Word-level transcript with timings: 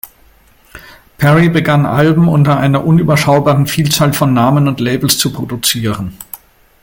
Perry 1.19 1.49
begann 1.49 1.85
Alben 1.85 2.27
unter 2.27 2.57
einer 2.57 2.83
unüberschaubaren 2.83 3.67
Vielzahl 3.67 4.13
von 4.13 4.33
Namen 4.33 4.67
und 4.67 4.79
Labels 4.79 5.19
zu 5.19 5.31
produzieren. 5.31 6.17